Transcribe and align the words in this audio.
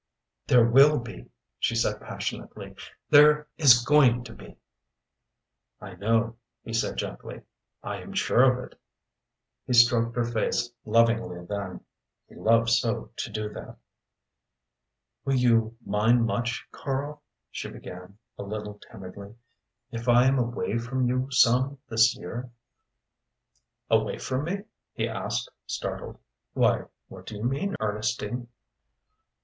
"There 0.47 0.65
will 0.67 0.97
be!" 0.97 1.29
she 1.59 1.75
said 1.75 2.01
passionately. 2.01 2.73
"There 3.11 3.45
is 3.59 3.85
going 3.85 4.23
to 4.23 4.33
be." 4.33 4.57
"I 5.79 5.93
know," 5.93 6.37
he 6.63 6.73
said 6.73 6.97
gently. 6.97 7.43
"I 7.83 7.97
am 8.01 8.13
sure 8.13 8.41
of 8.51 8.63
it." 8.71 8.79
He 9.67 9.73
stroked 9.73 10.15
her 10.15 10.23
face 10.25 10.71
lovingly 10.85 11.45
then. 11.45 11.81
He 12.27 12.33
loved 12.33 12.71
so 12.71 13.11
to 13.15 13.29
do 13.31 13.49
that. 13.49 13.77
"Will 15.23 15.35
you 15.35 15.77
mind 15.85 16.25
much, 16.25 16.65
Karl," 16.71 17.21
she 17.51 17.69
began, 17.69 18.17
a 18.39 18.41
little 18.43 18.79
timidly, 18.91 19.35
"if 19.91 20.09
I 20.09 20.25
am 20.25 20.39
away 20.39 20.79
from 20.79 21.07
you 21.07 21.27
some 21.29 21.77
this 21.87 22.17
year?" 22.17 22.49
"Away 23.87 24.17
from 24.17 24.45
me?" 24.45 24.63
he 24.95 25.07
asked, 25.07 25.51
startled. 25.67 26.17
"Why, 26.53 26.85
what 27.07 27.27
do 27.27 27.35
you 27.35 27.43
mean, 27.43 27.75
Ernestine?" 27.79 28.47